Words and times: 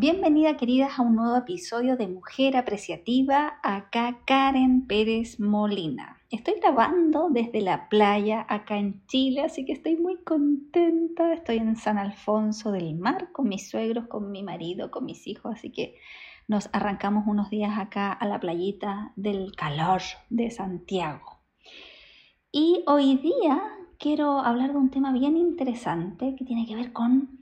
Bienvenida 0.00 0.56
queridas 0.56 0.98
a 0.98 1.02
un 1.02 1.14
nuevo 1.14 1.36
episodio 1.36 1.94
de 1.98 2.08
Mujer 2.08 2.56
Apreciativa, 2.56 3.60
acá 3.62 4.20
Karen 4.24 4.86
Pérez 4.86 5.38
Molina. 5.38 6.16
Estoy 6.30 6.54
grabando 6.58 7.28
desde 7.28 7.60
la 7.60 7.90
playa 7.90 8.46
acá 8.48 8.78
en 8.78 9.04
Chile, 9.08 9.42
así 9.42 9.66
que 9.66 9.74
estoy 9.74 9.98
muy 9.98 10.16
contenta. 10.24 11.34
Estoy 11.34 11.58
en 11.58 11.76
San 11.76 11.98
Alfonso 11.98 12.72
del 12.72 12.94
Mar 12.94 13.30
con 13.32 13.50
mis 13.50 13.68
suegros, 13.68 14.06
con 14.06 14.30
mi 14.30 14.42
marido, 14.42 14.90
con 14.90 15.04
mis 15.04 15.26
hijos, 15.26 15.52
así 15.52 15.70
que 15.70 15.96
nos 16.48 16.70
arrancamos 16.72 17.24
unos 17.26 17.50
días 17.50 17.78
acá 17.78 18.10
a 18.10 18.26
la 18.26 18.40
playita 18.40 19.12
del 19.16 19.54
calor 19.54 20.00
de 20.30 20.50
Santiago. 20.50 21.42
Y 22.50 22.84
hoy 22.86 23.18
día 23.18 23.62
quiero 23.98 24.38
hablar 24.38 24.72
de 24.72 24.78
un 24.78 24.88
tema 24.88 25.12
bien 25.12 25.36
interesante 25.36 26.36
que 26.36 26.46
tiene 26.46 26.66
que 26.66 26.74
ver 26.74 26.94
con 26.94 27.39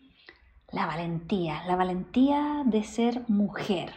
la 0.70 0.86
valentía, 0.86 1.62
la 1.66 1.76
valentía 1.76 2.62
de 2.66 2.82
ser 2.84 3.24
mujer. 3.28 3.92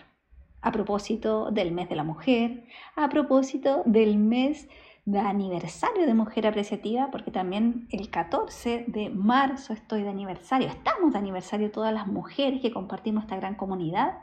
A 0.62 0.72
propósito 0.72 1.52
del 1.52 1.72
mes 1.72 1.90
de 1.90 1.96
la 1.96 2.04
mujer, 2.04 2.66
a 2.96 3.10
propósito 3.10 3.82
del 3.86 4.18
mes 4.18 4.70
de 5.06 5.20
aniversario 5.20 6.06
de 6.06 6.14
Mujer 6.14 6.46
Apreciativa, 6.46 7.10
porque 7.12 7.32
también 7.32 7.88
el 7.90 8.10
14 8.10 8.86
de 8.88 9.10
marzo 9.10 9.74
estoy 9.74 10.04
de 10.04 10.10
aniversario, 10.10 10.68
estamos 10.68 11.14
de 11.14 11.20
aniversario 11.20 11.72
todas 11.72 11.94
las 11.94 12.08
mujeres 12.08 12.62
que 12.62 12.72
compartimos 12.72 13.24
esta 13.24 13.36
gran 13.36 13.56
comunidad. 13.56 14.20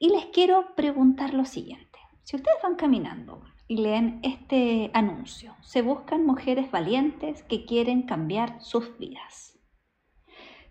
Y 0.00 0.10
les 0.10 0.26
quiero 0.26 0.74
preguntar 0.74 1.34
lo 1.34 1.44
siguiente. 1.44 1.98
Si 2.22 2.36
ustedes 2.36 2.58
van 2.62 2.76
caminando 2.76 3.42
y 3.68 3.78
leen 3.78 4.20
este 4.22 4.90
anuncio, 4.94 5.54
se 5.60 5.82
buscan 5.82 6.24
mujeres 6.24 6.70
valientes 6.70 7.42
que 7.42 7.66
quieren 7.66 8.02
cambiar 8.02 8.60
sus 8.60 8.96
vidas. 8.98 9.57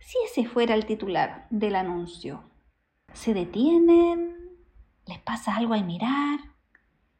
Si 0.07 0.17
ese 0.23 0.47
fuera 0.47 0.73
el 0.73 0.85
titular 0.85 1.47
del 1.49 1.75
anuncio, 1.75 2.41
¿se 3.11 3.34
detienen? 3.34 4.38
¿Les 5.05 5.20
pasa 5.20 5.57
algo 5.57 5.73
al 5.73 5.83
mirar? 5.83 6.39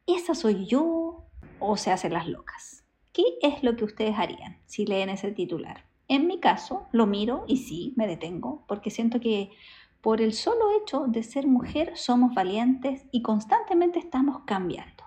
¿Esa 0.06 0.34
soy 0.34 0.64
yo? 0.64 1.26
¿O 1.60 1.76
se 1.76 1.90
hacen 1.90 2.14
las 2.14 2.26
locas? 2.26 2.86
¿Qué 3.12 3.24
es 3.42 3.62
lo 3.62 3.76
que 3.76 3.84
ustedes 3.84 4.14
harían 4.16 4.56
si 4.64 4.86
leen 4.86 5.10
ese 5.10 5.32
titular? 5.32 5.84
En 6.08 6.26
mi 6.26 6.40
caso, 6.40 6.86
lo 6.90 7.06
miro 7.06 7.44
y 7.46 7.58
sí, 7.58 7.92
me 7.98 8.06
detengo, 8.06 8.64
porque 8.66 8.88
siento 8.88 9.20
que 9.20 9.50
por 10.00 10.22
el 10.22 10.32
solo 10.32 10.70
hecho 10.80 11.04
de 11.08 11.22
ser 11.22 11.46
mujer 11.46 11.94
somos 11.94 12.34
valientes 12.34 13.04
y 13.12 13.20
constantemente 13.20 13.98
estamos 13.98 14.44
cambiando. 14.46 15.04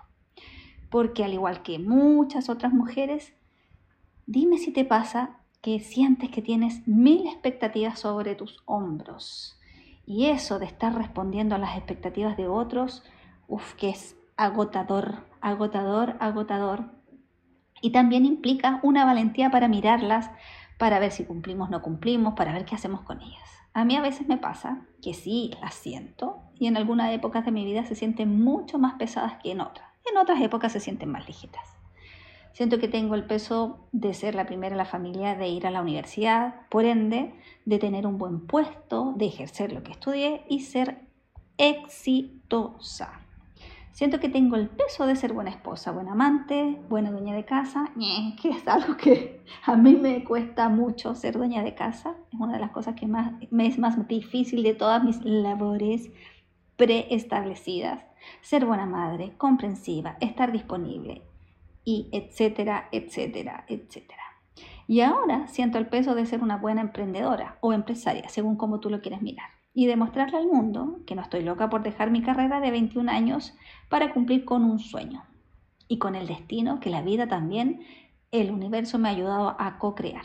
Porque 0.88 1.24
al 1.24 1.32
igual 1.32 1.64
que 1.64 1.80
muchas 1.80 2.48
otras 2.48 2.72
mujeres, 2.72 3.34
dime 4.26 4.58
si 4.58 4.70
te 4.70 4.84
pasa 4.84 5.41
que 5.62 5.78
sientes 5.78 6.28
que 6.30 6.42
tienes 6.42 6.86
mil 6.88 7.26
expectativas 7.28 8.00
sobre 8.00 8.34
tus 8.34 8.62
hombros. 8.66 9.58
Y 10.04 10.26
eso 10.26 10.58
de 10.58 10.66
estar 10.66 10.92
respondiendo 10.94 11.54
a 11.54 11.58
las 11.58 11.76
expectativas 11.76 12.36
de 12.36 12.48
otros, 12.48 13.04
uff, 13.46 13.74
que 13.74 13.88
es 13.90 14.16
agotador, 14.36 15.24
agotador, 15.40 16.16
agotador. 16.18 16.90
Y 17.80 17.90
también 17.90 18.26
implica 18.26 18.80
una 18.82 19.04
valentía 19.04 19.50
para 19.50 19.68
mirarlas, 19.68 20.30
para 20.78 20.98
ver 20.98 21.12
si 21.12 21.24
cumplimos 21.24 21.70
no 21.70 21.80
cumplimos, 21.80 22.34
para 22.34 22.52
ver 22.52 22.64
qué 22.64 22.74
hacemos 22.74 23.02
con 23.02 23.22
ellas. 23.22 23.48
A 23.72 23.84
mí 23.84 23.94
a 23.96 24.02
veces 24.02 24.26
me 24.26 24.38
pasa 24.38 24.84
que 25.00 25.14
sí 25.14 25.52
las 25.62 25.74
siento 25.74 26.42
y 26.58 26.66
en 26.66 26.76
algunas 26.76 27.12
épocas 27.12 27.44
de 27.44 27.52
mi 27.52 27.64
vida 27.64 27.84
se 27.84 27.94
sienten 27.94 28.42
mucho 28.42 28.78
más 28.78 28.94
pesadas 28.94 29.34
que 29.42 29.52
en 29.52 29.60
otras. 29.60 29.88
En 30.10 30.18
otras 30.18 30.40
épocas 30.40 30.72
se 30.72 30.80
sienten 30.80 31.10
más 31.10 31.26
ligeras. 31.26 31.81
Siento 32.52 32.78
que 32.78 32.88
tengo 32.88 33.14
el 33.14 33.24
peso 33.24 33.88
de 33.92 34.12
ser 34.12 34.34
la 34.34 34.46
primera 34.46 34.74
en 34.74 34.78
la 34.78 34.84
familia, 34.84 35.34
de 35.34 35.48
ir 35.48 35.66
a 35.66 35.70
la 35.70 35.80
universidad, 35.80 36.66
por 36.68 36.84
ende, 36.84 37.34
de 37.64 37.78
tener 37.78 38.06
un 38.06 38.18
buen 38.18 38.46
puesto, 38.46 39.14
de 39.16 39.26
ejercer 39.26 39.72
lo 39.72 39.82
que 39.82 39.92
estudié 39.92 40.44
y 40.48 40.60
ser 40.60 40.98
exitosa. 41.56 43.22
Siento 43.92 44.20
que 44.20 44.28
tengo 44.28 44.56
el 44.56 44.68
peso 44.68 45.06
de 45.06 45.16
ser 45.16 45.32
buena 45.32 45.50
esposa, 45.50 45.92
buena 45.92 46.12
amante, 46.12 46.80
buena 46.88 47.10
dueña 47.10 47.34
de 47.34 47.44
casa, 47.44 47.90
que 48.40 48.50
es 48.50 48.66
algo 48.66 48.96
que 48.96 49.42
a 49.64 49.76
mí 49.76 49.94
me 49.94 50.24
cuesta 50.24 50.68
mucho 50.68 51.14
ser 51.14 51.36
dueña 51.36 51.62
de 51.62 51.74
casa. 51.74 52.16
Es 52.32 52.40
una 52.40 52.54
de 52.54 52.60
las 52.60 52.70
cosas 52.70 52.94
que 52.94 53.06
más, 53.06 53.32
me 53.50 53.66
es 53.66 53.78
más 53.78 54.08
difícil 54.08 54.62
de 54.62 54.74
todas 54.74 55.04
mis 55.04 55.22
labores 55.24 56.10
preestablecidas. 56.76 58.02
Ser 58.40 58.64
buena 58.64 58.86
madre, 58.86 59.34
comprensiva, 59.36 60.16
estar 60.20 60.52
disponible, 60.52 61.22
y 61.84 62.08
etcétera, 62.12 62.88
etcétera, 62.92 63.64
etcétera. 63.68 64.22
Y 64.86 65.00
ahora 65.00 65.46
siento 65.48 65.78
el 65.78 65.88
peso 65.88 66.14
de 66.14 66.26
ser 66.26 66.42
una 66.42 66.56
buena 66.56 66.80
emprendedora 66.80 67.58
o 67.60 67.72
empresaria, 67.72 68.28
según 68.28 68.56
como 68.56 68.80
tú 68.80 68.90
lo 68.90 69.00
quieres 69.00 69.22
mirar 69.22 69.48
y 69.74 69.86
demostrarle 69.86 70.38
al 70.38 70.46
mundo 70.46 71.00
que 71.06 71.14
no 71.14 71.22
estoy 71.22 71.42
loca 71.42 71.70
por 71.70 71.82
dejar 71.82 72.10
mi 72.10 72.22
carrera 72.22 72.60
de 72.60 72.70
21 72.70 73.10
años 73.10 73.54
para 73.88 74.12
cumplir 74.12 74.44
con 74.44 74.64
un 74.64 74.78
sueño 74.78 75.24
y 75.88 75.98
con 75.98 76.14
el 76.14 76.26
destino 76.26 76.80
que 76.80 76.90
la 76.90 77.02
vida 77.02 77.26
también, 77.26 77.82
el 78.30 78.50
universo 78.50 78.98
me 78.98 79.08
ha 79.08 79.12
ayudado 79.12 79.56
a 79.58 79.78
co-crear. 79.78 80.24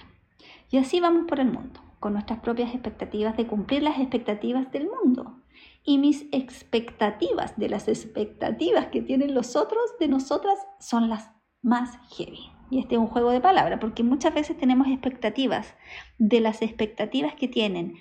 Y 0.70 0.78
así 0.78 1.00
vamos 1.00 1.26
por 1.28 1.40
el 1.40 1.52
mundo, 1.52 1.82
con 2.00 2.14
nuestras 2.14 2.40
propias 2.40 2.74
expectativas 2.74 3.36
de 3.36 3.48
cumplir 3.48 3.84
las 3.84 4.00
expectativas 4.00 4.72
del 4.72 4.90
mundo. 4.90 5.42
Y 5.84 5.98
mis 5.98 6.26
expectativas 6.32 7.58
de 7.58 7.70
las 7.70 7.88
expectativas 7.88 8.88
que 8.88 9.02
tienen 9.02 9.34
los 9.34 9.56
otros 9.56 9.98
de 10.00 10.08
nosotras 10.08 10.58
son 10.80 11.10
las 11.10 11.32
más 11.68 12.00
heavy. 12.16 12.50
Y 12.70 12.80
este 12.80 12.96
es 12.96 13.02
un 13.02 13.08
juego 13.08 13.32
de 13.32 13.42
palabras, 13.42 13.80
porque 13.80 14.04
muchas 14.04 14.34
veces 14.34 14.58
tenemos 14.58 14.88
expectativas 14.88 15.76
de 16.18 16.40
las 16.40 16.62
expectativas 16.62 17.36
que 17.36 17.48
tienen 17.48 17.96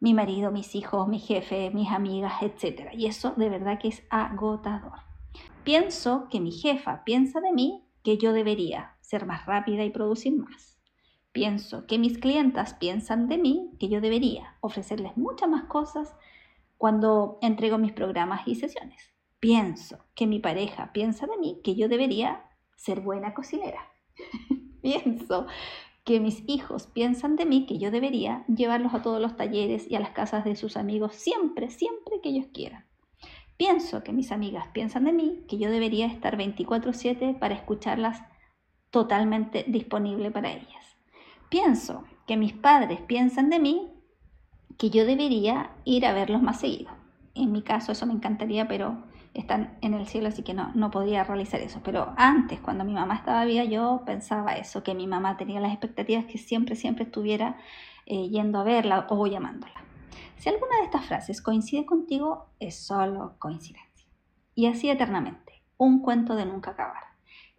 mi 0.00 0.14
marido, 0.14 0.50
mis 0.50 0.74
hijos, 0.74 1.06
mi 1.06 1.18
jefe, 1.18 1.70
mis 1.70 1.90
amigas, 1.90 2.42
etc. 2.42 2.90
Y 2.94 3.06
eso 3.06 3.32
de 3.36 3.48
verdad 3.48 3.78
que 3.78 3.88
es 3.88 4.02
agotador. 4.10 5.00
Pienso 5.64 6.28
que 6.30 6.40
mi 6.40 6.50
jefa 6.50 7.04
piensa 7.04 7.40
de 7.40 7.52
mí 7.52 7.84
que 8.02 8.18
yo 8.18 8.32
debería 8.32 8.96
ser 9.00 9.26
más 9.26 9.46
rápida 9.46 9.84
y 9.84 9.90
producir 9.90 10.36
más. 10.36 10.78
Pienso 11.32 11.86
que 11.86 11.98
mis 11.98 12.18
clientas 12.18 12.74
piensan 12.74 13.28
de 13.28 13.38
mí 13.38 13.70
que 13.78 13.88
yo 13.88 14.00
debería 14.00 14.56
ofrecerles 14.60 15.16
muchas 15.16 15.48
más 15.48 15.64
cosas 15.64 16.14
cuando 16.78 17.38
entrego 17.42 17.76
mis 17.76 17.92
programas 17.92 18.46
y 18.46 18.54
sesiones. 18.54 19.12
Pienso 19.40 19.98
que 20.14 20.26
mi 20.26 20.38
pareja 20.38 20.92
piensa 20.92 21.26
de 21.26 21.36
mí 21.36 21.60
que 21.64 21.74
yo 21.74 21.88
debería 21.88 22.44
ser 22.76 23.00
buena 23.00 23.34
cocinera. 23.34 23.80
Pienso 24.82 25.46
que 26.04 26.20
mis 26.20 26.44
hijos 26.46 26.86
piensan 26.86 27.36
de 27.36 27.46
mí 27.46 27.66
que 27.66 27.78
yo 27.78 27.90
debería 27.90 28.44
llevarlos 28.46 28.92
a 28.92 29.02
todos 29.02 29.20
los 29.20 29.36
talleres 29.36 29.90
y 29.90 29.94
a 29.94 30.00
las 30.00 30.10
casas 30.10 30.44
de 30.44 30.54
sus 30.54 30.76
amigos 30.76 31.14
siempre, 31.14 31.70
siempre 31.70 32.20
que 32.22 32.28
ellos 32.28 32.46
quieran. 32.52 32.84
Pienso 33.56 34.02
que 34.02 34.12
mis 34.12 34.30
amigas 34.32 34.66
piensan 34.72 35.04
de 35.04 35.12
mí 35.12 35.44
que 35.48 35.58
yo 35.58 35.70
debería 35.70 36.06
estar 36.06 36.36
24/7 36.36 37.38
para 37.38 37.54
escucharlas 37.54 38.22
totalmente 38.90 39.64
disponible 39.66 40.30
para 40.30 40.52
ellas. 40.52 40.96
Pienso 41.48 42.04
que 42.26 42.36
mis 42.36 42.52
padres 42.52 43.00
piensan 43.00 43.48
de 43.48 43.60
mí 43.60 43.92
que 44.76 44.90
yo 44.90 45.06
debería 45.06 45.70
ir 45.84 46.04
a 46.04 46.12
verlos 46.12 46.42
más 46.42 46.60
seguido. 46.60 46.90
En 47.34 47.52
mi 47.52 47.62
caso 47.62 47.92
eso 47.92 48.06
me 48.06 48.12
encantaría, 48.12 48.68
pero 48.68 49.04
están 49.34 49.76
en 49.82 49.94
el 49.94 50.06
cielo, 50.06 50.28
así 50.28 50.42
que 50.42 50.54
no, 50.54 50.70
no 50.74 50.90
podía 50.90 51.24
realizar 51.24 51.60
eso. 51.60 51.80
Pero 51.84 52.14
antes, 52.16 52.60
cuando 52.60 52.84
mi 52.84 52.94
mamá 52.94 53.16
estaba 53.16 53.44
viva, 53.44 53.64
yo 53.64 54.02
pensaba 54.06 54.56
eso, 54.56 54.82
que 54.82 54.94
mi 54.94 55.06
mamá 55.06 55.36
tenía 55.36 55.60
las 55.60 55.72
expectativas 55.72 56.24
que 56.24 56.38
siempre, 56.38 56.76
siempre 56.76 57.04
estuviera 57.04 57.58
eh, 58.06 58.28
yendo 58.28 58.60
a 58.60 58.64
verla 58.64 59.06
o 59.10 59.26
llamándola. 59.26 59.84
Si 60.36 60.48
alguna 60.48 60.76
de 60.78 60.84
estas 60.84 61.06
frases 61.06 61.42
coincide 61.42 61.84
contigo, 61.84 62.46
es 62.60 62.76
solo 62.76 63.34
coincidencia. 63.38 64.08
Y 64.54 64.66
así 64.66 64.88
eternamente, 64.88 65.62
un 65.76 66.00
cuento 66.00 66.36
de 66.36 66.46
nunca 66.46 66.72
acabar. 66.72 67.02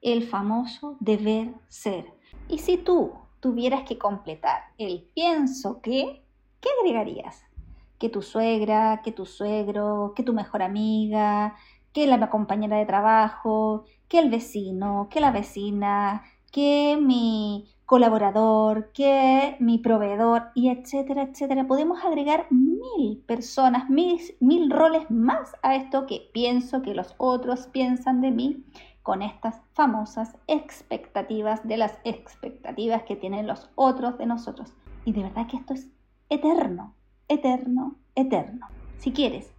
El 0.01 0.23
famoso 0.23 0.97
deber 0.99 1.53
ser. 1.67 2.05
Y 2.47 2.59
si 2.59 2.77
tú 2.77 3.13
tuvieras 3.39 3.83
que 3.83 3.97
completar 3.97 4.65
el 4.77 5.09
pienso 5.13 5.81
que, 5.81 6.23
¿qué 6.61 6.69
agregarías? 6.79 7.44
Que 8.05 8.11
tu 8.11 8.21
suegra, 8.21 9.01
que 9.03 9.11
tu 9.11 9.25
suegro, 9.25 10.13
que 10.15 10.21
tu 10.21 10.31
mejor 10.31 10.61
amiga, 10.61 11.55
que 11.91 12.05
la 12.05 12.29
compañera 12.29 12.77
de 12.77 12.85
trabajo, 12.85 13.85
que 14.07 14.19
el 14.19 14.29
vecino, 14.29 15.07
que 15.09 15.19
la 15.19 15.31
vecina, 15.31 16.21
que 16.51 16.99
mi 17.01 17.67
colaborador, 17.87 18.91
que 18.91 19.57
mi 19.59 19.79
proveedor, 19.79 20.51
y 20.53 20.69
etcétera, 20.69 21.23
etcétera. 21.23 21.65
Podemos 21.65 22.03
agregar 22.05 22.45
mil 22.51 23.23
personas, 23.25 23.89
mil, 23.89 24.19
mil 24.39 24.69
roles 24.69 25.09
más 25.09 25.55
a 25.63 25.75
esto 25.75 26.05
que 26.05 26.29
pienso 26.31 26.83
que 26.83 26.93
los 26.93 27.15
otros 27.17 27.65
piensan 27.65 28.21
de 28.21 28.29
mí 28.29 28.65
con 29.01 29.23
estas 29.23 29.61
famosas 29.73 30.37
expectativas 30.45 31.67
de 31.67 31.77
las 31.77 31.97
expectativas 32.03 33.01
que 33.01 33.15
tienen 33.15 33.47
los 33.47 33.71
otros 33.73 34.19
de 34.19 34.27
nosotros. 34.27 34.73
Y 35.05 35.13
de 35.13 35.23
verdad 35.23 35.47
que 35.47 35.57
esto 35.57 35.73
es 35.73 35.89
eterno, 36.29 36.93
eterno, 37.27 37.95
eterno. 38.15 38.67
Si 38.97 39.11
quieres, 39.11 39.53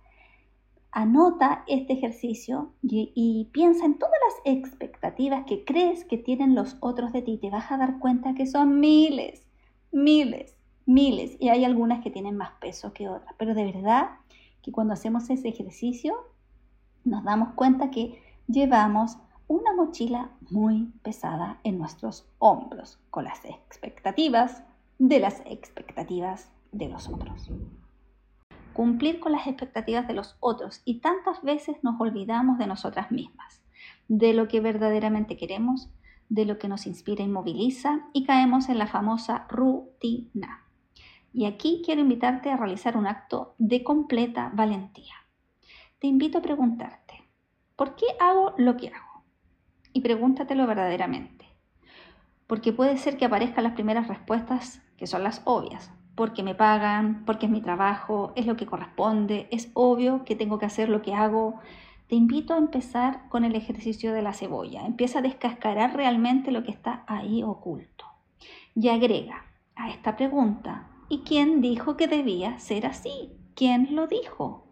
anota 0.97 1.63
este 1.67 1.93
ejercicio 1.93 2.73
y, 2.83 3.49
piensa 3.53 3.85
en 3.85 3.99
todas 3.99 4.15
las 4.27 4.57
expectativas 4.57 5.45
que 5.45 5.65
crees 5.65 6.05
que 6.05 6.17
tienen 6.17 6.55
los 6.55 6.77
otros 6.81 7.13
de 7.13 7.23
ti. 7.23 7.39
Te 7.39 7.51
vas 7.51 7.71
a 7.71 7.77
dar 7.77 7.99
cuenta 7.99 8.35
que 8.35 8.47
son 8.47 8.81
miles, 8.81 9.47
miles, 9.93 10.57
miles. 10.87 11.37
Y 11.39 11.51
hay 11.51 11.65
algunas 11.65 12.03
que 12.03 12.11
tienen 12.11 12.37
más 12.37 12.53
peso 12.61 12.93
que 12.93 13.09
otras. 13.09 13.35
Pero 13.39 13.55
de 13.55 13.71
verdad 13.73 14.09
que 14.63 14.73
cuando 14.73 14.95
hacemos 14.95 15.29
ese 15.29 15.49
ejercicio 15.49 16.15
nos 17.05 17.23
damos 17.25 17.53
cuenta 17.55 17.91
que 17.91 18.21
llevamos 18.49 19.19
una 19.49 19.75
mochila 19.75 20.31
muy 20.51 20.93
pesada 21.03 21.61
en 21.63 21.79
nuestros 21.79 22.27
hombros, 22.39 22.99
con 23.11 23.25
las 23.25 23.45
expectativas 23.45 24.65
de 24.99 25.21
las 25.21 25.41
expectativas 25.45 26.51
de 26.77 26.89
los 26.89 27.09
otros. 27.09 27.51
Cumplir 28.73 29.21
con 29.21 29.33
las 29.33 29.47
expectativas 29.47 30.07
de 30.07 30.15
los 30.15 30.37
otros 30.41 30.83
y 30.85 31.01
tantas 31.01 31.43
veces 31.43 31.77
nos 31.83 32.01
olvidamos 32.01 32.59
de 32.59 32.67
nosotras 32.67 33.11
mismas, 33.11 33.63
de 34.09 34.35
lo 34.35 34.49
que 34.49 34.61
verdaderamente 34.61 35.37
queremos, 35.37 35.89
de 36.29 36.45
lo 36.45 36.59
que 36.59 36.69
nos 36.69 36.87
inspira 36.87 37.25
y 37.25 37.29
moviliza 37.29 38.07
y 38.13 38.25
caemos 38.25 38.69
en 38.69 38.79
la 38.79 38.87
famosa 38.87 39.47
rutina. 39.49 40.65
Y 41.33 41.47
aquí 41.47 41.83
quiero 41.85 42.01
invitarte 42.01 42.51
a 42.51 42.57
realizar 42.57 42.97
un 42.97 43.07
acto 43.07 43.55
de 43.59 43.83
completa 43.83 44.51
valentía. 44.55 45.15
Te 45.99 46.07
invito 46.07 46.39
a 46.39 46.43
preguntarte, 46.43 47.25
¿por 47.77 47.95
qué 47.95 48.07
hago 48.21 48.55
lo 48.59 48.77
que 48.77 48.89
hago? 48.89 49.25
Y 49.93 50.01
pregúntatelo 50.01 50.67
verdaderamente. 50.67 51.47
Porque 52.47 52.73
puede 52.73 52.97
ser 52.99 53.17
que 53.17 53.25
aparezcan 53.25 53.65
las 53.65 53.73
primeras 53.73 54.09
respuestas 54.09 54.83
que 54.97 55.07
son 55.07 55.23
las 55.23 55.43
obvias. 55.45 55.91
Porque 56.17 56.43
me 56.43 56.55
pagan, 56.55 57.25
porque 57.25 57.47
es 57.47 57.53
mi 57.53 57.61
trabajo, 57.61 58.33
es 58.35 58.47
lo 58.47 58.57
que 58.57 58.67
corresponde, 58.67 59.49
es 59.53 59.71
obvio 59.75 60.25
que 60.25 60.35
tengo 60.35 60.59
que 60.59 60.67
hacer 60.67 60.89
lo 60.89 61.03
que 61.03 61.15
hago, 61.15 61.61
te 62.09 62.15
invito 62.15 62.55
a 62.55 62.59
empezar 62.59 63.29
con 63.29 63.45
el 63.45 63.55
ejercicio 63.55 64.13
de 64.13 64.23
la 64.23 64.33
cebolla. 64.33 64.87
Empieza 64.87 65.19
a 65.19 65.23
descascarar 65.23 65.95
realmente 65.95 66.53
lo 66.53 66.65
que 66.65 66.71
está 66.71 67.05
ahí 67.07 67.43
oculto. 67.43 68.07
Y 68.75 68.89
agrega 68.89 69.45
a 69.75 69.91
esta 69.91 70.17
pregunta, 70.17 70.89
¿y 71.09 71.21
quién 71.21 71.61
dijo 71.61 71.97
que 71.97 72.09
debía 72.09 72.59
ser 72.59 72.87
así? 72.87 73.33
¿Quién 73.55 73.95
lo 73.95 74.07
dijo? 74.07 74.69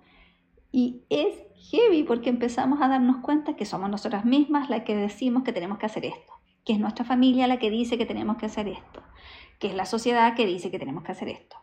Y 0.70 1.05
es 1.08 1.44
heavy 1.70 2.02
porque 2.02 2.31
empezamos 2.31 2.81
a 2.82 2.88
darnos 2.88 3.19
cuenta 3.19 3.55
que 3.55 3.64
somos 3.64 3.88
nosotras 3.88 4.25
mismas 4.25 4.69
las 4.70 4.82
que 4.82 4.97
decimos 4.97 5.43
que 5.43 5.52
tenemos 5.52 5.79
que 5.79 5.87
hacer 5.87 6.05
esto, 6.05 6.32
que 6.64 6.73
es 6.73 6.81
nuestra 6.81 7.05
familia 7.05 7.47
la 7.47 7.58
que 7.58 7.70
dice 7.70 7.97
que 7.97 8.06
tenemos 8.06 8.37
que 8.37 8.47
hacer 8.47 8.69
esto, 8.69 9.02
que 9.64 9.70
es 9.70 9.75
la 9.75 9.87
sociedad 9.87 10.34
que 10.34 10.44
dice 10.44 10.70
que 10.70 10.78
tenemos 10.78 11.05
que 11.05 11.12
hacer 11.12 11.31
esto 11.31 11.56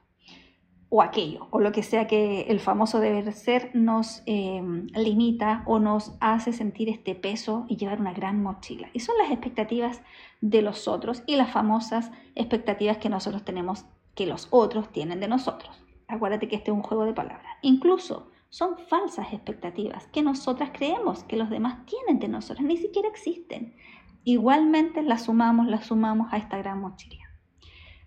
o 0.89 1.03
aquello, 1.03 1.49
o 1.51 1.59
lo 1.59 1.71
que 1.71 1.83
sea 1.83 2.07
que 2.07 2.47
el 2.49 2.59
famoso 2.59 2.99
deber 2.99 3.31
ser 3.31 3.69
nos 3.75 4.23
em, 4.25 4.87
limita 4.95 5.61
o 5.67 5.77
nos 5.77 6.17
hace 6.19 6.51
sentir 6.51 6.89
este 6.89 7.13
peso 7.13 7.67
y 7.69 7.77
llevar 7.77 8.01
una 8.01 8.11
gran 8.11 8.41
mochila. 8.41 8.89
Y 8.91 9.01
son 9.01 9.15
las 9.19 9.29
expectativas 9.29 10.01
de 10.41 10.63
los 10.63 10.87
otros 10.87 11.21
y 11.27 11.35
las 11.35 11.51
famosas 11.51 12.11
expectativas 12.33 12.97
que 12.97 13.09
nosotros 13.09 13.45
tenemos, 13.45 13.85
que 14.15 14.25
los 14.25 14.47
otros 14.49 14.91
tienen 14.91 15.19
de 15.19 15.27
nosotros. 15.27 15.83
Acuérdate 16.07 16.47
que 16.47 16.55
este 16.55 16.71
es 16.71 16.75
un 16.75 16.81
juego 16.81 17.05
de 17.05 17.13
palabras. 17.13 17.55
Incluso 17.61 18.31
son 18.49 18.79
falsas 18.89 19.31
expectativas 19.31 20.07
que 20.07 20.23
nosotras 20.23 20.71
creemos 20.73 21.23
que 21.25 21.37
los 21.37 21.51
demás 21.51 21.85
tienen 21.85 22.17
de 22.17 22.29
nosotros, 22.29 22.65
ni 22.65 22.77
siquiera 22.77 23.09
existen. 23.09 23.75
Igualmente 24.23 25.03
las 25.03 25.25
sumamos, 25.25 25.67
las 25.67 25.85
sumamos 25.85 26.33
a 26.33 26.37
esta 26.37 26.57
gran 26.57 26.81
mochila 26.81 27.20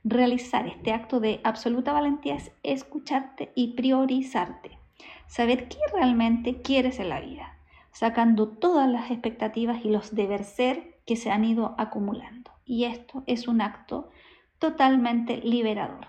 realizar 0.05 0.67
este 0.67 0.93
acto 0.93 1.19
de 1.19 1.41
absoluta 1.45 1.93
valentía 1.93 2.37
es 2.37 2.53
escucharte 2.63 3.53
y 3.55 3.73
priorizarte. 3.73 4.79
Saber 5.27 5.69
qué 5.69 5.79
realmente 5.93 6.61
quieres 6.61 7.01
en 7.01 7.09
la 7.09 7.21
vida, 7.21 7.57
sacando 7.91 8.49
todas 8.49 8.89
las 8.89 9.11
expectativas 9.11 9.85
y 9.85 9.91
los 9.91 10.15
deber 10.15 10.45
ser 10.45 10.99
que 11.07 11.17
se 11.17 11.31
han 11.31 11.45
ido 11.45 11.75
acumulando. 11.79 12.51
Y 12.67 12.85
esto 12.85 13.25
es 13.27 13.49
un 13.49 13.63
acto 13.63 14.11
totalmente 14.59 15.39
liberador. 15.39 16.09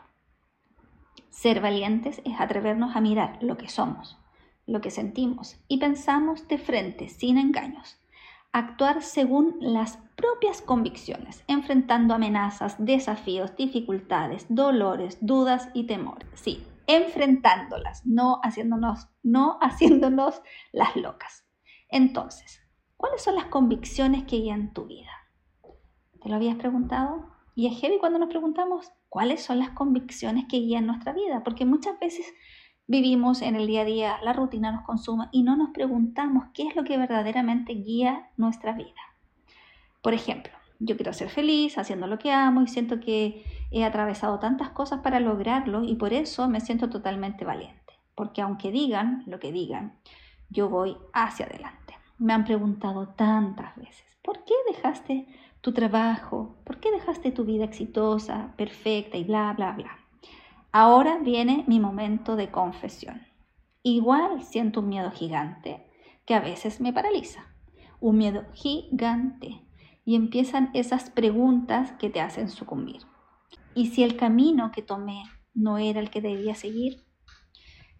Ser 1.30 1.62
valientes 1.62 2.21
es 2.25 2.39
atrevernos 2.39 2.95
a 2.95 3.01
mirar 3.01 3.42
lo 3.42 3.57
que 3.57 3.69
somos, 3.69 4.18
lo 4.68 4.81
que 4.81 4.92
sentimos 4.92 5.57
y 5.68 5.77
pensamos 5.77 6.47
de 6.47 6.57
frente, 6.57 7.09
sin 7.09 7.38
engaños 7.38 7.97
actuar 8.56 9.02
según 9.02 9.57
las 9.60 9.98
propias 10.16 10.62
convicciones, 10.62 11.44
enfrentando 11.50 12.13
amenazas, 12.13 12.78
desafíos, 12.80 13.54
dificultades, 13.57 14.46
dolores, 14.48 15.18
dudas 15.19 15.68
y 15.74 15.88
temores. 15.88 16.30
Sí, 16.36 16.66
enfrentándolas, 16.88 18.06
no 18.06 18.40
haciéndonos, 18.44 19.10
no 19.24 19.57
haciéndonos 19.62 20.42
las 20.72 20.96
locas. 20.96 21.46
Entonces, 21.90 22.62
¿cuáles 22.96 23.22
son 23.22 23.36
las 23.36 23.48
convicciones 23.48 24.24
que 24.24 24.38
guían 24.38 24.74
tu 24.74 24.86
vida? 24.86 25.12
¿Te 26.22 26.30
lo 26.30 26.36
habías 26.36 26.56
preguntado? 26.56 27.30
Y 27.56 27.68
es 27.68 27.78
heavy 27.81 28.00
cuando 28.00 28.19
nos 28.19 28.30
preguntamos 28.30 28.90
cuáles 29.10 29.44
son 29.44 29.60
las 29.60 29.72
convicciones 29.72 30.46
que 30.50 30.60
guían 30.60 30.88
nuestra 30.88 31.12
vida, 31.12 31.44
porque 31.44 31.66
muchas 31.66 32.00
veces 32.00 32.25
Vivimos 32.87 33.41
en 33.41 33.55
el 33.55 33.65
día 33.65 33.81
a 33.81 33.85
día, 33.85 34.17
la 34.23 34.33
rutina 34.33 34.71
nos 34.71 34.83
consuma 34.83 35.29
y 35.31 35.41
no 35.41 35.55
nos 35.55 35.71
preguntamos 35.71 36.45
qué 36.53 36.67
es 36.67 36.75
lo 36.75 36.83
que 36.83 36.99
verdaderamente 36.99 37.73
guía 37.73 38.29
nuestra 38.37 38.73
vida. 38.73 39.01
Por 40.03 40.13
ejemplo, 40.13 40.53
yo 40.77 40.95
quiero 40.95 41.11
ser 41.11 41.29
feliz 41.29 41.79
haciendo 41.79 42.05
lo 42.05 42.19
que 42.19 42.31
amo 42.31 42.61
y 42.61 42.67
siento 42.67 42.99
que 42.99 43.43
he 43.71 43.83
atravesado 43.83 44.37
tantas 44.37 44.69
cosas 44.69 44.99
para 44.99 45.19
lograrlo 45.19 45.83
y 45.83 45.95
por 45.95 46.13
eso 46.13 46.47
me 46.47 46.61
siento 46.61 46.87
totalmente 46.87 47.43
valiente. 47.43 47.99
Porque 48.13 48.43
aunque 48.43 48.71
digan 48.71 49.23
lo 49.25 49.39
que 49.39 49.51
digan, 49.51 49.97
yo 50.51 50.69
voy 50.69 50.95
hacia 51.11 51.47
adelante. 51.47 51.97
Me 52.19 52.33
han 52.33 52.45
preguntado 52.45 53.07
tantas 53.07 53.75
veces, 53.77 54.05
¿por 54.21 54.45
qué 54.45 54.53
dejaste 54.71 55.27
tu 55.59 55.73
trabajo? 55.73 56.55
¿Por 56.63 56.79
qué 56.79 56.91
dejaste 56.91 57.31
tu 57.31 57.45
vida 57.45 57.65
exitosa, 57.65 58.53
perfecta 58.57 59.17
y 59.17 59.23
bla, 59.23 59.53
bla, 59.53 59.71
bla? 59.71 60.05
Ahora 60.77 61.19
viene 61.19 61.63
mi 61.68 61.80
momento 61.80 62.36
de 62.36 62.51
confesión. 62.51 63.22
Igual 63.81 64.44
siento 64.44 64.81
un 64.81 64.89
miedo 64.89 65.10
gigante 65.10 65.89
que 66.25 66.33
a 66.33 66.42
veces 66.42 66.81
me 66.81 66.92
paraliza. 66.92 67.45
Un 68.01 68.18
miedo 68.18 68.44
gigante. 68.51 69.62
Y 70.04 70.16
empiezan 70.18 70.72
esas 70.74 71.10
preguntas 71.10 71.94
que 71.94 72.10
te 72.10 72.19
hacen 72.19 72.50
sucumbir. 72.50 73.04
¿Y 73.74 73.88
si 73.92 74.04
el 74.04 74.18
camino 74.18 74.74
que 74.74 74.81
tomé 74.81 75.24
no 75.54 75.77
era 75.77 76.01
el 76.01 76.10
que 76.10 76.19
debía 76.19 76.56
seguir? 76.56 77.06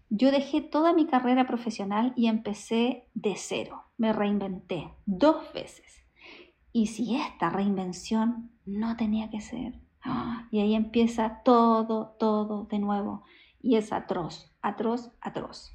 Yo 0.10 0.30
dejé 0.30 0.60
toda 0.60 0.92
mi 0.92 1.06
carrera 1.06 1.48
profesional 1.48 2.12
y 2.18 2.28
empecé 2.28 3.08
de 3.14 3.36
cero. 3.38 3.84
Me 3.98 4.12
reinventé 4.12 4.92
dos 5.06 5.54
veces. 5.54 6.04
¿Y 6.74 6.88
si 6.88 7.16
esta 7.16 7.50
reinvención 7.50 8.52
no 8.66 8.98
tenía 8.98 9.30
que 9.30 9.40
ser? 9.40 9.85
y 10.52 10.60
ahí 10.60 10.76
empieza 10.76 11.42
todo, 11.44 12.16
todo 12.20 12.66
de 12.66 12.80
nuevo. 12.80 13.24
Y 13.62 13.76
es 13.76 13.92
atroz, 13.92 14.52
atroz, 14.62 15.12
atroz. 15.22 15.72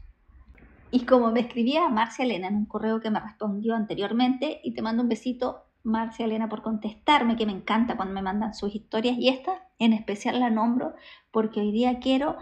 Y 0.90 1.04
como 1.06 1.30
me 1.30 1.40
escribía 1.40 1.88
Marcia 1.88 2.24
Elena 2.24 2.48
en 2.48 2.56
un 2.56 2.66
correo 2.66 3.00
que 3.00 3.10
me 3.10 3.20
respondió 3.20 3.74
anteriormente, 3.74 4.60
y 4.64 4.74
te 4.74 4.82
mando 4.82 5.02
un 5.02 5.08
besito, 5.08 5.64
Marcia 5.82 6.26
Elena, 6.26 6.48
por 6.48 6.62
contestarme, 6.62 7.36
que 7.36 7.46
me 7.46 7.52
encanta 7.52 7.96
cuando 7.96 8.14
me 8.14 8.22
mandan 8.22 8.54
sus 8.54 8.74
historias, 8.74 9.16
y 9.18 9.28
esta 9.28 9.68
en 9.78 9.92
especial 9.92 10.40
la 10.40 10.50
nombro 10.50 10.94
porque 11.30 11.60
hoy 11.60 11.72
día 11.72 12.00
quiero 12.00 12.36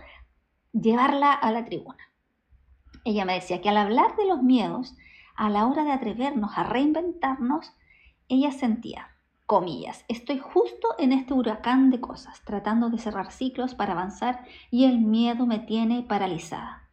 llevarla 0.73 1.33
a 1.33 1.53
la 1.53 1.65
tribuna. 1.65 1.99
Ella 3.05 3.25
me 3.25 3.35
decía 3.35 3.61
que 3.61 3.69
al 3.69 3.77
hablar 3.77 4.17
de 4.17 4.27
los 4.27 4.43
miedos, 4.43 4.97
a 5.37 5.51
la 5.51 5.67
hora 5.67 5.85
de 5.85 5.93
atrevernos 5.93 6.53
a 6.57 6.65
reinventarnos, 6.65 7.73
ella 8.29 8.51
sentía 8.51 9.11
comillas, 9.49 10.05
estoy 10.09 10.39
justo 10.39 10.89
en 10.99 11.11
este 11.11 11.33
huracán 11.33 11.91
de 11.91 12.01
cosas, 12.01 12.43
tratando 12.45 12.91
de 12.91 12.99
cerrar 12.99 13.33
ciclos 13.33 13.75
para 13.75 13.93
avanzar 13.93 14.45
y 14.71 14.85
el 14.85 14.99
miedo 14.99 15.47
me 15.47 15.59
tiene 15.59 16.03
paralizada. 16.03 16.87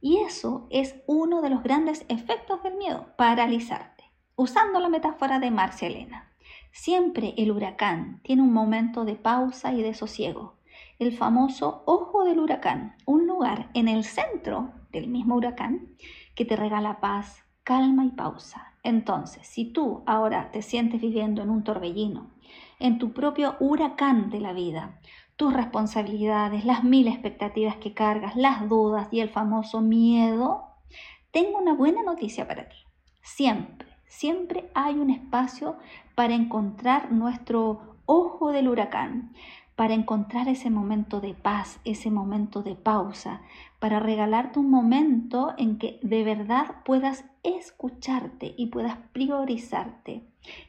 Y 0.00 0.16
eso 0.16 0.66
es 0.70 0.96
uno 1.06 1.40
de 1.40 1.50
los 1.50 1.62
grandes 1.62 2.04
efectos 2.08 2.64
del 2.64 2.74
miedo, 2.74 3.06
paralizarte. 3.16 4.10
Usando 4.34 4.80
la 4.80 4.88
metáfora 4.88 5.38
de 5.38 5.52
Marcia 5.52 5.86
Elena, 5.86 6.32
siempre 6.72 7.32
el 7.36 7.52
huracán 7.52 8.20
tiene 8.24 8.42
un 8.42 8.52
momento 8.52 9.04
de 9.04 9.14
pausa 9.14 9.72
y 9.72 9.80
de 9.80 9.94
sosiego. 9.94 10.56
El 10.98 11.16
famoso 11.16 11.84
ojo 11.86 12.24
del 12.24 12.40
huracán, 12.40 12.96
un 13.06 13.28
lugar 13.28 13.70
en 13.74 13.86
el 13.86 14.02
centro 14.02 14.72
del 14.90 15.06
mismo 15.06 15.36
huracán 15.36 15.94
que 16.34 16.44
te 16.44 16.56
regala 16.56 16.98
paz, 16.98 17.44
calma 17.62 18.04
y 18.04 18.10
pausa. 18.10 18.69
Entonces, 18.82 19.46
si 19.46 19.66
tú 19.66 20.02
ahora 20.06 20.50
te 20.52 20.62
sientes 20.62 21.00
viviendo 21.00 21.42
en 21.42 21.50
un 21.50 21.64
torbellino, 21.64 22.30
en 22.78 22.98
tu 22.98 23.12
propio 23.12 23.56
huracán 23.60 24.30
de 24.30 24.40
la 24.40 24.52
vida, 24.52 24.98
tus 25.36 25.52
responsabilidades, 25.52 26.64
las 26.64 26.84
mil 26.84 27.08
expectativas 27.08 27.76
que 27.76 27.94
cargas, 27.94 28.36
las 28.36 28.68
dudas 28.68 29.08
y 29.10 29.20
el 29.20 29.28
famoso 29.28 29.80
miedo, 29.80 30.64
tengo 31.30 31.58
una 31.58 31.74
buena 31.74 32.02
noticia 32.02 32.46
para 32.48 32.68
ti. 32.68 32.76
Siempre, 33.22 33.88
siempre 34.06 34.70
hay 34.74 34.94
un 34.94 35.10
espacio 35.10 35.76
para 36.14 36.34
encontrar 36.34 37.12
nuestro 37.12 37.96
ojo 38.06 38.50
del 38.50 38.68
huracán, 38.68 39.32
para 39.80 39.94
encontrar 39.94 40.46
ese 40.46 40.68
momento 40.68 41.22
de 41.22 41.32
paz, 41.32 41.80
ese 41.86 42.10
momento 42.10 42.62
de 42.62 42.74
pausa, 42.74 43.40
para 43.78 43.98
regalarte 43.98 44.58
un 44.58 44.68
momento 44.68 45.54
en 45.56 45.78
que 45.78 45.98
de 46.02 46.22
verdad 46.22 46.82
puedas 46.84 47.24
escucharte 47.42 48.52
y 48.58 48.66
puedas 48.66 48.98
priorizarte. 49.14 50.22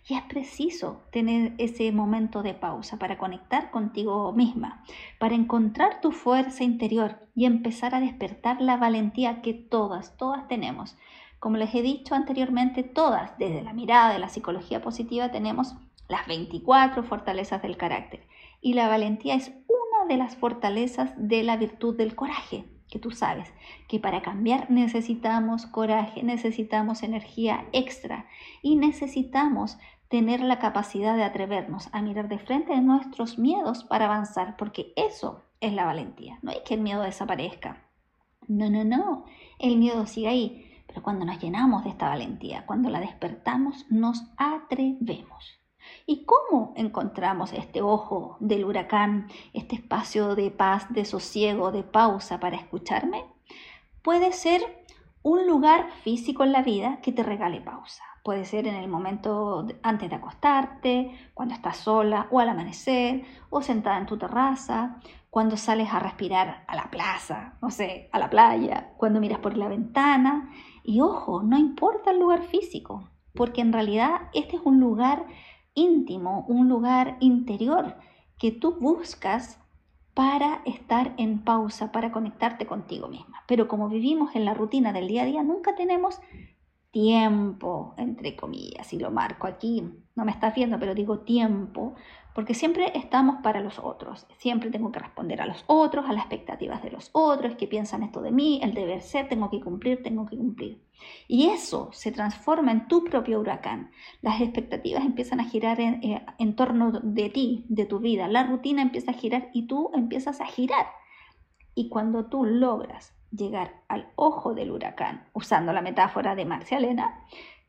Y 0.08 0.14
es 0.14 0.22
preciso 0.22 1.02
tener 1.12 1.56
ese 1.58 1.92
momento 1.92 2.42
de 2.42 2.54
pausa 2.54 2.98
para 3.00 3.18
conectar 3.18 3.70
contigo 3.70 4.32
misma, 4.32 4.82
para 5.20 5.36
encontrar 5.36 6.00
tu 6.00 6.14
fuerza 6.14 6.64
interior 6.64 7.18
y 7.36 7.44
empezar 7.44 7.94
a 7.94 8.00
despertar 8.00 8.62
la 8.62 8.78
valentía 8.78 9.42
que 9.42 9.54
todas, 9.54 10.16
todas 10.16 10.48
tenemos. 10.48 10.96
Como 11.38 11.58
les 11.58 11.76
he 11.76 11.82
dicho 11.82 12.16
anteriormente, 12.16 12.84
todas, 12.84 13.38
desde 13.38 13.62
la 13.62 13.74
mirada 13.74 14.14
de 14.14 14.20
la 14.20 14.30
psicología 14.30 14.82
positiva, 14.82 15.32
tenemos 15.32 15.76
las 16.08 16.28
24 16.28 17.04
fortalezas 17.04 17.62
del 17.62 17.76
carácter. 17.76 18.22
Y 18.62 18.74
la 18.74 18.88
valentía 18.88 19.36
es 19.36 19.50
una 19.68 20.08
de 20.08 20.18
las 20.18 20.38
fortalezas 20.38 21.14
de 21.18 21.44
la 21.44 21.58
virtud 21.58 21.98
del 21.98 22.16
coraje, 22.16 22.66
que 22.90 23.00
tú 23.00 23.12
sabes 23.12 23.52
que 23.88 24.00
para 24.00 24.22
cambiar 24.22 24.70
necesitamos 24.70 25.66
coraje, 25.66 26.24
necesitamos 26.24 27.04
energía 27.04 27.66
extra 27.74 28.28
y 28.62 28.76
necesitamos 28.76 29.78
tener 30.10 30.42
la 30.42 30.60
capacidad 30.60 31.16
de 31.16 31.24
atrevernos 31.24 31.90
a 31.94 32.02
mirar 32.02 32.28
de 32.28 32.38
frente 32.38 32.80
nuestros 32.82 33.40
miedos 33.40 33.86
para 33.86 34.06
avanzar, 34.06 34.58
porque 34.58 34.94
eso 34.98 35.42
es 35.62 35.72
la 35.74 35.86
valentía. 35.86 36.38
No 36.42 36.52
es 36.52 36.60
que 36.60 36.74
el 36.74 36.82
miedo 36.82 37.02
desaparezca. 37.02 37.86
No, 38.48 38.70
no, 38.70 38.84
no. 38.84 39.26
El 39.58 39.78
miedo 39.78 40.06
sigue 40.06 40.28
ahí. 40.28 40.68
Pero 40.86 41.02
cuando 41.02 41.24
nos 41.24 41.42
llenamos 41.42 41.86
de 41.86 41.92
esta 41.92 42.10
valentía, 42.10 42.66
cuando 42.66 42.90
la 42.90 43.00
despertamos, 43.00 43.86
nos 43.90 44.26
atrevemos. 44.36 45.61
¿Y 46.06 46.26
cómo 46.26 46.74
encontramos 46.76 47.54
este 47.54 47.82
ojo 47.82 48.38
del 48.40 48.66
huracán, 48.66 49.28
este 49.54 49.76
espacio 49.76 50.36
de 50.36 50.52
paz, 50.52 50.92
de 50.92 51.06
sosiego, 51.06 51.72
de 51.72 51.84
pausa 51.84 52.40
para 52.40 52.58
escucharme? 52.58 53.26
Puede 54.02 54.34
ser 54.34 54.62
un 55.24 55.46
lugar 55.48 55.92
físico 56.04 56.44
en 56.44 56.52
la 56.52 56.64
vida 56.64 57.00
que 57.02 57.12
te 57.12 57.24
regale 57.24 57.62
pausa. 57.62 58.04
Puede 58.24 58.46
ser 58.46 58.68
en 58.68 58.76
el 58.76 58.88
momento 58.88 59.68
antes 59.82 60.10
de 60.10 60.16
acostarte, 60.16 61.12
cuando 61.34 61.56
estás 61.56 61.78
sola 61.78 62.28
o 62.30 62.40
al 62.40 62.50
amanecer, 62.50 63.24
o 63.50 63.62
sentada 63.62 63.98
en 63.98 64.06
tu 64.06 64.18
terraza, 64.18 65.00
cuando 65.32 65.58
sales 65.58 65.92
a 65.92 66.00
respirar 66.00 66.66
a 66.68 66.76
la 66.76 66.92
plaza, 66.92 67.54
no 67.62 67.72
sé, 67.72 68.10
a 68.12 68.20
la 68.20 68.30
playa, 68.30 68.94
cuando 68.98 69.20
miras 69.20 69.40
por 69.40 69.58
la 69.58 69.70
ventana. 69.70 70.52
Y 70.84 71.02
ojo, 71.02 71.42
no 71.42 71.58
importa 71.58 72.12
el 72.12 72.20
lugar 72.20 72.44
físico, 72.44 73.10
porque 73.34 73.62
en 73.62 73.74
realidad 73.74 74.30
este 74.34 74.58
es 74.58 74.62
un 74.66 74.80
lugar 74.80 75.26
íntimo, 75.74 76.46
un 76.48 76.70
lugar 76.70 77.18
interior 77.20 77.96
que 78.38 78.52
tú 78.52 78.76
buscas 78.80 79.60
para 80.14 80.62
estar 80.66 81.14
en 81.18 81.40
pausa, 81.40 81.92
para 81.92 82.12
conectarte 82.12 82.66
contigo 82.66 83.08
misma. 83.08 83.44
Pero 83.48 83.68
como 83.68 83.88
vivimos 83.88 84.36
en 84.36 84.46
la 84.46 84.54
rutina 84.54 84.92
del 84.92 85.08
día 85.08 85.24
a 85.24 85.26
día, 85.26 85.44
nunca 85.44 85.76
tenemos 85.76 86.20
tiempo, 86.92 87.94
entre 87.98 88.36
comillas, 88.36 88.92
y 88.94 89.00
lo 89.00 89.12
marco 89.12 89.48
aquí, 89.48 89.82
no 90.16 90.26
me 90.26 90.32
estás 90.32 90.54
viendo, 90.54 90.78
pero 90.78 90.94
digo 90.94 91.20
tiempo, 91.20 91.96
porque 92.36 92.54
siempre 92.54 92.92
estamos 92.98 93.38
para 93.42 93.62
los 93.62 93.80
otros, 93.80 94.28
siempre 94.38 94.70
tengo 94.72 94.92
que 94.92 95.00
responder 95.00 95.42
a 95.42 95.46
los 95.46 95.64
otros, 95.68 96.06
a 96.06 96.14
las 96.14 96.24
expectativas 96.26 96.84
de 96.84 96.92
los 96.92 97.10
otros, 97.14 97.56
que 97.56 97.68
piensan 97.68 98.04
esto 98.04 98.22
de 98.22 98.32
mí, 98.32 98.60
el 98.62 98.74
deber 98.74 99.02
ser, 99.02 99.30
tengo 99.30 99.50
que 99.50 99.62
cumplir, 99.62 100.04
tengo 100.04 100.26
que 100.26 100.38
cumplir. 100.38 100.82
Y 101.28 101.48
eso 101.48 101.90
se 101.94 102.12
transforma 102.12 102.72
en 102.72 102.88
tu 102.88 103.04
propio 103.06 103.40
huracán. 103.40 103.92
Las 104.22 104.40
expectativas 104.40 105.04
empiezan 105.04 105.40
a 105.40 105.46
girar 105.46 105.80
en, 105.80 106.04
eh, 106.04 106.26
en 106.38 106.56
torno 106.56 106.92
de 106.92 107.30
ti, 107.30 107.66
de 107.70 107.86
tu 107.86 108.00
vida, 108.00 108.28
la 108.28 108.44
rutina 108.44 108.82
empieza 108.82 109.12
a 109.12 109.16
girar 109.16 109.50
y 109.54 109.68
tú 109.68 109.92
empiezas 109.94 110.42
a 110.42 110.46
girar. 110.46 110.88
Y 111.74 111.90
cuando 111.90 112.26
tú 112.26 112.44
logras 112.44 113.16
llegar 113.32 113.82
al 113.88 114.10
ojo 114.16 114.54
del 114.54 114.72
huracán, 114.72 115.28
usando 115.34 115.74
la 115.74 115.82
metáfora 115.82 116.36
de 116.36 116.46
Marcia 116.46 116.78
Elena, 116.78 117.26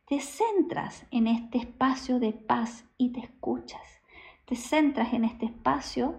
te 0.07 0.19
centras 0.19 1.05
en 1.11 1.27
este 1.27 1.57
espacio 1.57 2.19
de 2.19 2.33
paz 2.33 2.85
y 2.97 3.13
te 3.13 3.21
escuchas 3.21 4.03
te 4.45 4.55
centras 4.55 5.13
en 5.13 5.23
este 5.23 5.45
espacio 5.45 6.15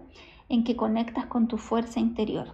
en 0.49 0.63
que 0.63 0.75
conectas 0.75 1.25
con 1.25 1.47
tu 1.47 1.57
fuerza 1.57 1.99
interior. 1.99 2.53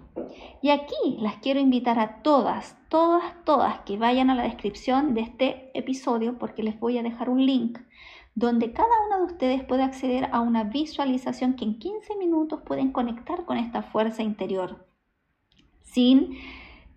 Y 0.61 0.69
aquí 0.69 1.17
las 1.19 1.37
quiero 1.37 1.59
invitar 1.59 1.99
a 1.99 2.21
todas, 2.21 2.77
todas, 2.89 3.23
todas 3.43 3.79
que 3.79 3.97
vayan 3.97 4.29
a 4.29 4.35
la 4.35 4.43
descripción 4.43 5.13
de 5.13 5.21
este 5.21 5.77
episodio 5.77 6.37
porque 6.37 6.63
les 6.63 6.79
voy 6.79 6.97
a 6.97 7.03
dejar 7.03 7.29
un 7.29 7.45
link 7.45 7.79
donde 8.33 8.71
cada 8.71 9.05
una 9.07 9.17
de 9.17 9.23
ustedes 9.25 9.63
puede 9.63 9.83
acceder 9.83 10.29
a 10.31 10.39
una 10.39 10.63
visualización 10.63 11.55
que 11.55 11.65
en 11.65 11.79
15 11.79 12.15
minutos 12.15 12.61
pueden 12.61 12.93
conectar 12.93 13.43
con 13.43 13.57
esta 13.57 13.83
fuerza 13.83 14.23
interior 14.23 14.85
sin 15.83 16.37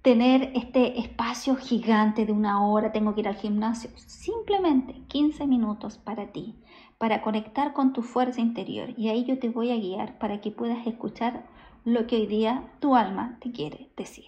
tener 0.04 0.52
este 0.54 1.00
espacio 1.00 1.56
gigante 1.56 2.26
de 2.26 2.32
una 2.32 2.62
hora, 2.68 2.92
tengo 2.92 3.14
que 3.14 3.22
ir 3.22 3.28
al 3.28 3.36
gimnasio. 3.36 3.88
Simplemente 3.96 5.00
15 5.08 5.46
minutos 5.46 5.96
para 5.96 6.26
ti 6.30 6.54
para 6.98 7.22
conectar 7.22 7.72
con 7.72 7.94
tu 7.94 8.02
fuerza 8.02 8.42
interior 8.42 8.90
y 8.98 9.08
ahí 9.08 9.24
yo 9.24 9.38
te 9.38 9.48
voy 9.48 9.70
a 9.72 9.76
guiar 9.76 10.18
para 10.18 10.42
que 10.42 10.50
puedas 10.50 10.86
escuchar 10.86 11.46
lo 11.86 12.06
que 12.06 12.16
hoy 12.16 12.26
día 12.26 12.70
tu 12.80 12.94
alma 12.94 13.38
te 13.40 13.50
quiere 13.50 13.88
decir. 13.96 14.26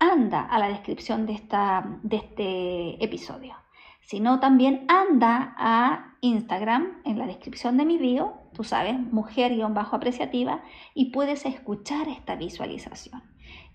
Anda 0.00 0.40
a 0.40 0.58
la 0.58 0.66
descripción 0.66 1.26
de, 1.26 1.34
esta, 1.34 2.00
de 2.02 2.16
este 2.16 3.04
episodio. 3.04 3.54
Si 4.00 4.18
no, 4.18 4.40
también 4.40 4.84
anda 4.88 5.54
a 5.56 6.16
Instagram 6.22 7.02
en 7.04 7.18
la 7.18 7.26
descripción 7.26 7.76
de 7.76 7.84
mi 7.84 7.98
bio, 7.98 8.34
tú 8.52 8.64
sabes, 8.64 8.98
mujer-apreciativa, 8.98 10.60
y 10.92 11.12
puedes 11.12 11.46
escuchar 11.46 12.08
esta 12.08 12.34
visualización. 12.34 13.22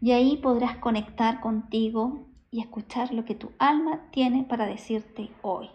Y 0.01 0.12
ahí 0.12 0.38
podrás 0.38 0.77
conectar 0.77 1.41
contigo 1.41 2.27
y 2.51 2.62
escuchar 2.62 3.13
lo 3.13 3.25
que 3.25 3.36
tu 3.36 3.51
alma 3.59 4.09
tiene 4.12 4.43
para 4.43 4.65
decirte 4.65 5.29
hoy. 5.41 5.69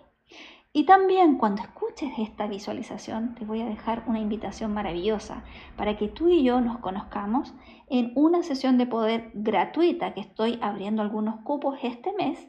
Y 0.73 0.87
también 0.87 1.39
cuando 1.39 1.63
escuches 1.63 2.11
esta 2.19 2.49
visualización 2.49 3.37
te 3.37 3.45
voy 3.45 3.61
a 3.61 3.67
dejar 3.67 4.03
una 4.09 4.19
invitación 4.19 4.75
maravillosa 4.75 5.45
para 5.77 5.97
que 5.97 6.09
tú 6.09 6.29
y 6.29 6.43
yo 6.43 6.61
nos 6.61 6.79
conozcamos 6.79 7.55
en 7.89 8.11
una 8.17 8.43
sesión 8.43 8.77
de 8.77 8.87
poder 8.87 9.31
gratuita 9.35 10.15
que 10.15 10.21
estoy 10.21 10.59
abriendo 10.61 11.01
algunos 11.01 11.37
cupos 11.43 11.79
este 11.85 12.13
mes 12.19 12.49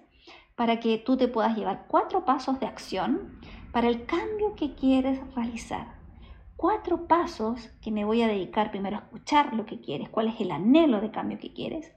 para 0.56 0.80
que 0.80 0.98
tú 0.98 1.18
te 1.18 1.28
puedas 1.28 1.56
llevar 1.56 1.86
cuatro 1.88 2.26
pasos 2.26 2.60
de 2.60 2.66
acción 2.66 3.40
para 3.72 3.90
el 3.90 4.06
cambio 4.06 4.56
que 4.56 4.74
quieres 4.74 5.20
realizar. 5.36 5.94
Cuatro 6.58 7.06
pasos 7.08 7.70
que 7.82 7.92
me 7.92 8.06
voy 8.06 8.22
a 8.22 8.28
dedicar 8.28 8.72
primero 8.72 8.96
a 8.96 9.00
escuchar 9.02 9.54
lo 9.54 9.66
que 9.66 9.82
quieres, 9.82 10.10
cuál 10.10 10.30
es 10.30 10.40
el 10.40 10.52
anhelo 10.52 11.02
de 11.02 11.12
cambio 11.12 11.38
que 11.38 11.54
quieres 11.54 11.94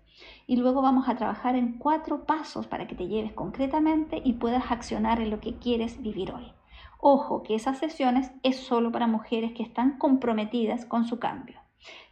y 0.47 0.57
luego 0.57 0.83
vamos 0.83 1.09
a 1.09 1.17
trabajar 1.17 1.55
en 1.55 1.79
cuatro 1.79 2.25
pasos 2.25 2.67
para 2.67 2.87
que 2.89 2.97
te 2.97 3.07
lleves 3.07 3.33
concretamente 3.33 4.21
y 4.25 4.35
puedas 4.35 4.71
accionar 4.71 5.21
en 5.21 5.31
lo 5.31 5.41
que 5.41 5.59
quieres 5.59 6.03
vivir 6.03 6.33
hoy. 6.33 6.53
Ojo 7.01 7.45
que 7.45 7.55
esas 7.55 7.79
sesiones 7.79 8.33
es 8.43 8.57
solo 8.57 8.91
para 8.91 9.07
mujeres 9.07 9.53
que 9.53 9.63
están 9.63 9.99
comprometidas 9.99 10.85
con 10.85 11.05
su 11.05 11.21
cambio, 11.21 11.61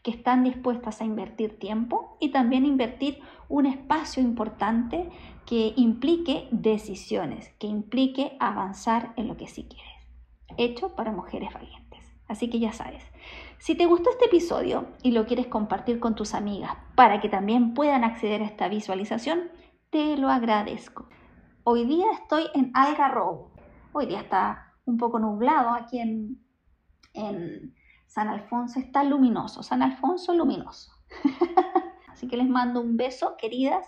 que 0.04 0.12
están 0.12 0.44
dispuestas 0.44 1.00
a 1.00 1.04
invertir 1.04 1.58
tiempo 1.58 2.16
y 2.20 2.28
también 2.28 2.64
invertir 2.64 3.18
un 3.48 3.66
espacio 3.66 4.22
importante 4.22 5.10
que 5.44 5.72
implique 5.76 6.46
decisiones, 6.52 7.48
que 7.58 7.66
implique 7.66 8.36
avanzar 8.38 9.12
en 9.16 9.26
lo 9.26 9.36
que 9.36 9.48
sí 9.48 9.64
quieres. 9.68 9.94
Hecho 10.56 10.94
para 10.94 11.10
mujeres 11.10 11.52
valientes. 11.52 11.85
Así 12.28 12.50
que 12.50 12.58
ya 12.58 12.72
sabes, 12.72 13.04
si 13.58 13.76
te 13.76 13.86
gustó 13.86 14.10
este 14.10 14.26
episodio 14.26 14.88
y 15.02 15.12
lo 15.12 15.26
quieres 15.26 15.46
compartir 15.46 16.00
con 16.00 16.14
tus 16.14 16.34
amigas 16.34 16.72
para 16.94 17.20
que 17.20 17.28
también 17.28 17.74
puedan 17.74 18.04
acceder 18.04 18.42
a 18.42 18.46
esta 18.46 18.68
visualización, 18.68 19.50
te 19.90 20.16
lo 20.16 20.28
agradezco. 20.28 21.08
Hoy 21.62 21.84
día 21.84 22.06
estoy 22.12 22.44
en 22.54 22.70
Algarrobo. 22.74 23.52
Hoy 23.92 24.06
día 24.06 24.20
está 24.20 24.74
un 24.84 24.98
poco 24.98 25.18
nublado 25.18 25.70
aquí 25.70 25.98
en, 25.98 26.44
en 27.14 27.74
San 28.06 28.28
Alfonso. 28.28 28.78
Está 28.78 29.04
luminoso, 29.04 29.62
San 29.62 29.82
Alfonso 29.82 30.34
luminoso. 30.34 30.92
Así 32.08 32.28
que 32.28 32.36
les 32.36 32.48
mando 32.48 32.80
un 32.80 32.96
beso, 32.96 33.36
queridas. 33.36 33.86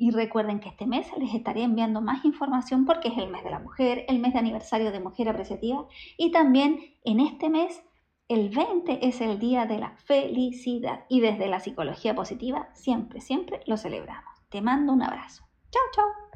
Y 0.00 0.12
recuerden 0.12 0.60
que 0.60 0.70
este 0.70 0.86
mes 0.86 1.06
les 1.18 1.34
estaré 1.34 1.62
enviando 1.62 2.00
más 2.00 2.24
información 2.24 2.86
porque 2.86 3.08
es 3.08 3.18
el 3.18 3.28
mes 3.28 3.44
de 3.44 3.50
la 3.50 3.58
mujer, 3.58 4.06
el 4.08 4.18
mes 4.18 4.32
de 4.32 4.38
aniversario 4.38 4.92
de 4.92 4.98
Mujer 4.98 5.28
Apreciativa. 5.28 5.86
Y 6.16 6.32
también 6.32 6.80
en 7.04 7.20
este 7.20 7.50
mes 7.50 7.82
el 8.26 8.48
20 8.48 9.06
es 9.06 9.20
el 9.20 9.38
día 9.38 9.66
de 9.66 9.78
la 9.78 9.90
felicidad 10.06 11.04
y 11.10 11.20
desde 11.20 11.48
la 11.48 11.60
psicología 11.60 12.14
positiva 12.14 12.70
siempre, 12.72 13.20
siempre 13.20 13.60
lo 13.66 13.76
celebramos. 13.76 14.32
Te 14.48 14.62
mando 14.62 14.94
un 14.94 15.02
abrazo. 15.02 15.44
Chao, 15.70 15.82
chao. 15.94 16.29